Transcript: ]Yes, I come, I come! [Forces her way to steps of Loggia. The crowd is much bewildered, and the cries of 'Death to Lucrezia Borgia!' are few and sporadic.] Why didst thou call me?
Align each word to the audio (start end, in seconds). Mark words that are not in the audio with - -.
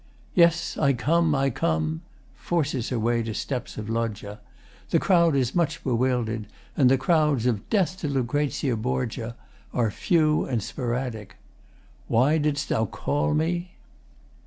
]Yes, 0.33 0.79
I 0.79 0.93
come, 0.93 1.35
I 1.35 1.51
come! 1.51 2.01
[Forces 2.33 2.89
her 2.89 2.97
way 2.97 3.21
to 3.21 3.35
steps 3.35 3.77
of 3.77 3.87
Loggia. 3.87 4.39
The 4.89 4.97
crowd 4.97 5.35
is 5.35 5.53
much 5.53 5.83
bewildered, 5.83 6.47
and 6.75 6.89
the 6.89 6.97
cries 6.97 7.45
of 7.45 7.69
'Death 7.69 7.97
to 7.99 8.07
Lucrezia 8.07 8.75
Borgia!' 8.75 9.35
are 9.75 9.91
few 9.91 10.43
and 10.45 10.63
sporadic.] 10.63 11.35
Why 12.07 12.39
didst 12.39 12.69
thou 12.69 12.85
call 12.87 13.35
me? 13.35 13.75